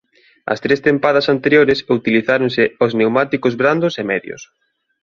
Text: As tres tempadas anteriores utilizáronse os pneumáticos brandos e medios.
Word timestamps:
As 0.53 0.61
tres 0.63 0.79
tempadas 0.87 1.29
anteriores 1.35 1.79
utilizáronse 1.99 2.63
os 2.83 2.91
pneumáticos 2.97 3.53
brandos 3.61 3.93
e 4.01 4.03
medios. 4.11 4.41